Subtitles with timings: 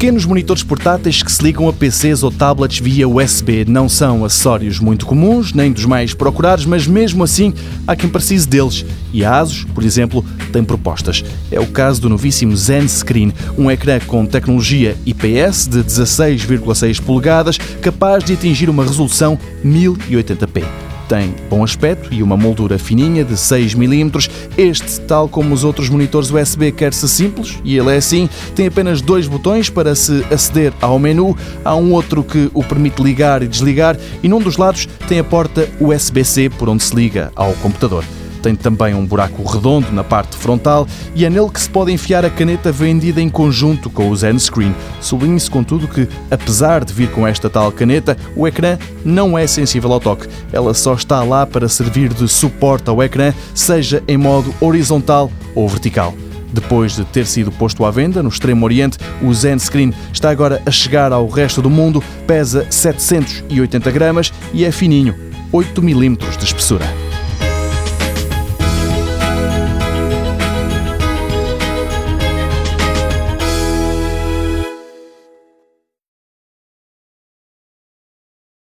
[0.00, 4.80] pequenos monitores portáteis que se ligam a PCs ou tablets via USB não são acessórios
[4.80, 7.52] muito comuns, nem dos mais procurados, mas mesmo assim
[7.86, 8.82] há quem precise deles.
[9.12, 11.22] E a ASUS, por exemplo, tem propostas.
[11.52, 17.58] É o caso do novíssimo Zen Screen, um ecrã com tecnologia IPS de 16,6 polegadas,
[17.82, 23.74] capaz de atingir uma resolução 1080p tem bom aspecto e uma moldura fininha de 6
[23.74, 24.12] mm.
[24.56, 28.28] Este, tal como os outros monitores USB, quer-se simples e ele é assim.
[28.54, 31.36] Tem apenas dois botões para se aceder ao menu.
[31.64, 35.24] Há um outro que o permite ligar e desligar e num dos lados tem a
[35.24, 38.04] porta USB-C por onde se liga ao computador.
[38.42, 42.24] Tem também um buraco redondo na parte frontal e é nele que se pode enfiar
[42.24, 44.74] a caneta vendida em conjunto com o Zen Screen.
[45.00, 49.92] Sublinhe-se, contudo, que, apesar de vir com esta tal caneta, o ecrã não é sensível
[49.92, 50.28] ao toque.
[50.52, 55.68] Ela só está lá para servir de suporte ao ecrã, seja em modo horizontal ou
[55.68, 56.14] vertical.
[56.52, 60.60] Depois de ter sido posto à venda no Extremo Oriente, o Zen Screen está agora
[60.66, 65.14] a chegar ao resto do mundo, pesa 780 gramas e é fininho,
[65.52, 66.84] 8 milímetros de espessura.